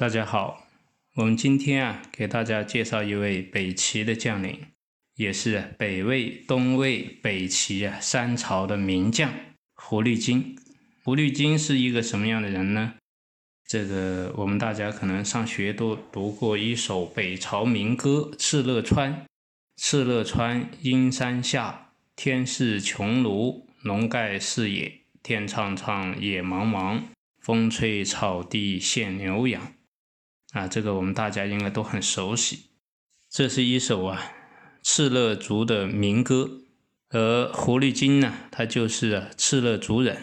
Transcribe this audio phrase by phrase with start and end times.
[0.00, 0.66] 大家好，
[1.16, 4.58] 我们今天啊，给大家介绍一位北齐的将领，
[5.16, 9.30] 也是北魏、东魏、北齐啊三朝的名将
[9.74, 10.56] 胡律金。
[11.04, 12.94] 胡律金是一个什么样的人呢？
[13.68, 19.12] 这个我们大家可能上学都读过一首北朝民歌《敕勒川》。
[19.78, 25.02] 敕勒川，阴山下，天似穹庐，笼盖四野。
[25.22, 27.02] 天苍苍，野茫茫，
[27.38, 29.74] 风吹草低见牛羊。
[30.52, 32.70] 啊，这个我们大家应该都很熟悉。
[33.28, 34.32] 这是一首啊
[34.82, 36.62] 敕勒族的民歌，
[37.10, 40.16] 而胡律金呢，他就是敕勒族人。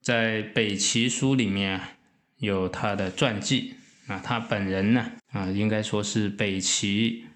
[0.00, 1.92] 在《北齐书》里面啊，
[2.38, 3.74] 有他的传记
[4.06, 7.26] 啊，他本人呢啊，应该说是北齐。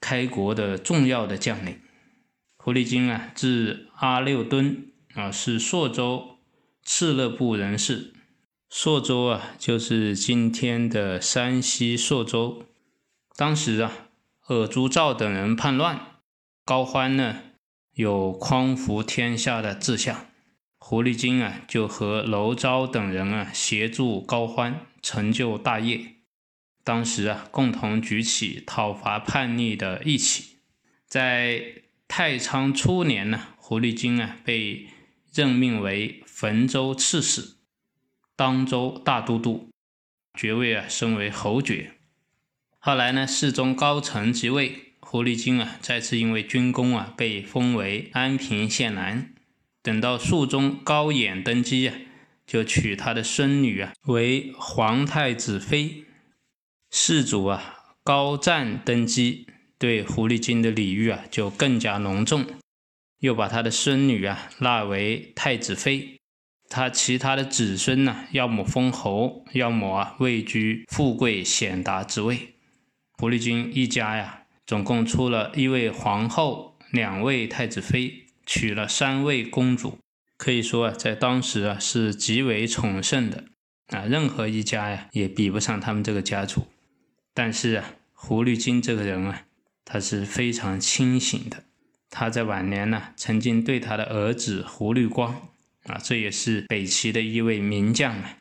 [0.00, 1.78] 开国的重要的将领
[2.56, 6.40] 胡立金啊，字阿六敦啊，是朔州
[6.84, 8.12] 敕勒部人士。
[8.74, 12.64] 朔州啊，就是今天的山西朔州。
[13.36, 13.92] 当时啊，
[14.46, 16.00] 尔朱兆等人叛乱，
[16.64, 17.40] 高欢呢
[17.92, 20.26] 有匡扶天下的志向，
[20.78, 26.14] 胡立金啊就和娄昭等人啊协助高欢成就大业。
[26.82, 30.56] 当时啊，共同举起讨伐叛逆的义旗。
[31.06, 34.86] 在太仓初年呢，胡律金啊被
[35.30, 37.56] 任命为汾州刺史、
[38.36, 39.68] 当州大都督，
[40.38, 41.92] 爵位啊升为侯爵。
[42.78, 49.32] 后来呢，世宗高澄即位，狐狸精啊再次因为军功啊被封为安平县男。
[49.82, 51.94] 等到肃宗高演登基啊，
[52.46, 56.04] 就娶他的孙女啊为皇太子妃。
[56.90, 59.46] 世祖啊，高湛登基，
[59.78, 62.46] 对狐狸精的礼遇啊就更加隆重，
[63.18, 66.18] 又把他的孙女啊纳为太子妃。
[66.74, 72.54] 他其他的子孙呢，要么封侯，要么啊位居富贵显达之位。
[73.18, 79.98] 胡律金一家呀，总共出了一位皇后，两位太子妃，娶了三位公主，
[80.38, 83.44] 可以说啊，在当时啊是极为宠盛的
[83.88, 86.68] 啊，任何一家呀也比不上他们这个家族。
[87.34, 87.84] 但是啊，
[88.14, 89.42] 胡律金这个人啊，
[89.84, 91.64] 他是非常清醒的。
[92.08, 95.48] 他在晚年呢，曾经对他的儿子胡律光
[95.84, 98.38] 啊，这也是北齐的一位名将啊，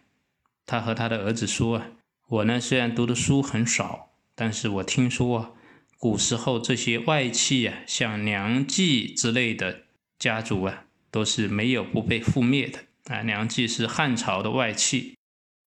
[0.65, 1.91] 他和他的儿子说啊
[2.29, 5.51] ：“我呢虽然读的书很少，但是我听说啊，
[5.97, 9.85] 古时候这些外戚啊，像梁冀之类的
[10.19, 12.79] 家族啊，都是没有不被覆灭的
[13.13, 13.21] 啊。
[13.21, 15.17] 梁冀是汉朝的外戚，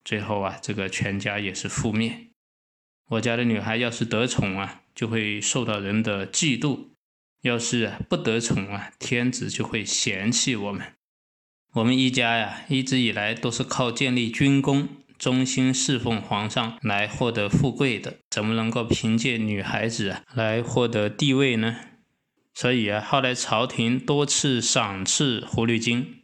[0.05, 2.29] 最后啊，这个全家也是覆灭。”
[3.11, 6.89] 我家的女孩要是得宠啊，就会受到人的嫉妒；
[7.43, 10.95] 要是不得宠啊，天子就会嫌弃我们。
[11.75, 21.75] 我们一家呀，一直以来都是靠建立军功、忠心侍奉皇上来获得富贵的，怎么能够凭借女孩子啊来获得地位呢？
[22.55, 26.21] 所以啊，后来朝廷多次赏赐狐狸精，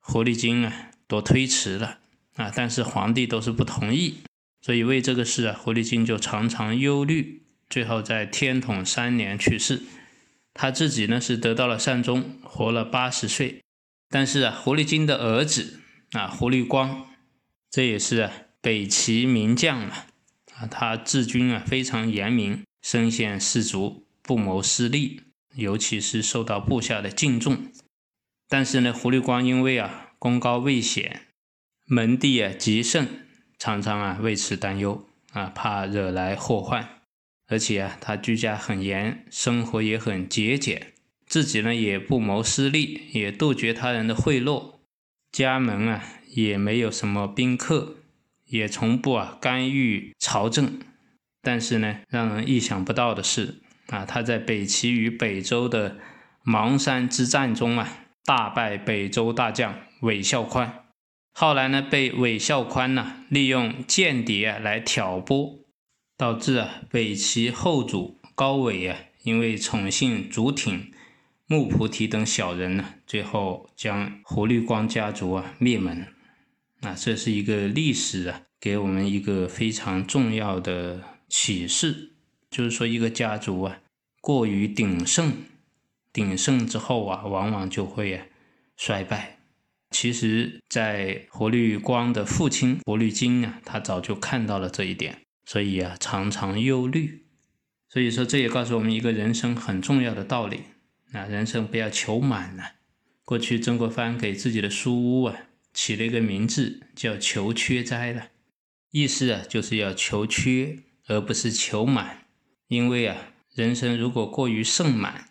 [0.00, 2.00] 狐狸精啊都推迟了
[2.36, 4.18] 啊，但是皇帝都是不同意。
[4.60, 9.80] 所以为这个事啊，狐狸精就常常忧虑，最后在天统三年去世。
[10.52, 13.63] 他自己呢是得到了善终，活了八十岁。
[14.08, 15.80] 但是啊，狐狸精的儿子
[16.12, 17.08] 啊，胡律光，
[17.70, 20.06] 这也是北齐名将啊，
[20.54, 25.22] 啊，他治军啊非常严明，身先士卒，不谋私利，
[25.54, 27.70] 尤其是受到部下的敬重。
[28.48, 31.28] 但是呢，胡律光因为啊功高位显，
[31.86, 33.06] 门第啊极盛。
[33.56, 37.00] 常常啊为此担忧啊，怕惹来祸患，
[37.46, 40.93] 而且啊他居家很严，生活也很节俭，
[41.26, 44.74] 自己呢也不谋私利，也杜绝他人的贿赂，
[45.32, 47.96] 家门啊也没有什么宾客，
[48.46, 50.78] 也从不啊干预朝政。
[51.42, 55.98] 但是呢，让人意想不到的是啊，他在北齐与北周的
[56.44, 60.84] 邙山之战中啊，大败北周大将韦孝宽。
[61.32, 65.58] 后来呢，被韦孝宽呢利用间谍来挑拨，
[66.16, 70.92] 导致啊北齐后主高纬啊因为宠幸祖挺、
[71.54, 76.04] 穆菩提等小人呢，最后将胡律光家族啊灭门。
[76.80, 82.10] 那，这是一个历史啊给我们一个非常重要的启示，
[82.50, 83.78] 就是说一个家族啊，
[84.20, 85.30] 过于鼎盛，
[86.12, 88.20] 鼎盛之后啊，往往就会
[88.76, 89.38] 衰败。
[89.92, 97.26] 其实，在活律光的父亲活律金啊，他早就看到了这一点，所以啊，常常忧虑。
[97.88, 100.62] 所以说，这也告诉我们一个人生很重要的道理
[101.14, 102.72] 啊，人生不要求满了。
[103.24, 105.36] 过去曾国藩给自己的书屋啊
[105.72, 108.28] 起了一个名字叫“求缺斋”了，
[108.90, 112.26] 意思啊就是要求缺而不是求满，
[112.68, 113.16] 因为啊
[113.54, 115.28] 人生如果过于盛满，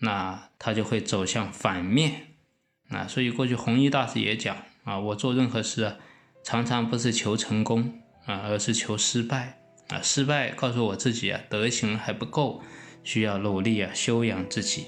[0.00, 2.34] 那他就会走向反面
[2.88, 3.06] 啊。
[3.06, 5.96] 所以过去弘一大师也讲啊，我做任何事啊，
[6.42, 10.00] 常常不是求成功啊，而是求失败啊。
[10.02, 12.62] 失败告诉我自己啊，德行还不够，
[13.04, 14.86] 需要努力啊修养自己，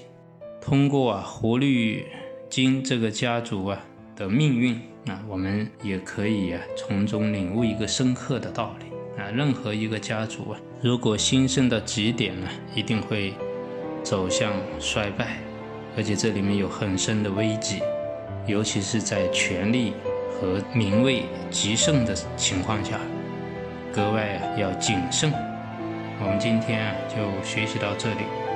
[0.69, 2.05] 通过啊活律。
[2.47, 3.79] 经这个家族啊
[4.15, 4.73] 的命运
[5.07, 8.85] 啊，我们也可以啊从中领悟一个深刻的道理
[9.19, 9.29] 啊。
[9.33, 13.33] 任何一个家族啊，如果兴盛到极点呢，一定会
[14.03, 15.37] 走向衰败，
[15.97, 17.81] 而且这里面有很深的危机，
[18.45, 19.93] 尤其是在权力
[20.31, 22.99] 和名位极盛的情况下，
[23.91, 25.31] 格外啊要谨慎。
[26.19, 28.48] 我们今天啊就学习到这里。